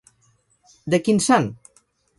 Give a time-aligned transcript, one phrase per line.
[0.95, 1.49] De quin sant?